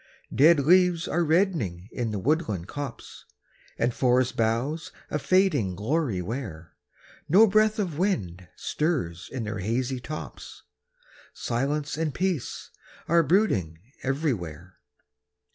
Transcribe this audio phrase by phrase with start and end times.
[0.33, 3.25] Dead leaves are reddening in the woodland copse,
[3.77, 6.73] And forest boughs a fading glory wear;
[7.29, 10.63] No breath of wind stirs in their hazy tops,
[11.35, 12.71] Silence and peace
[13.07, 14.77] are brooding everywhere.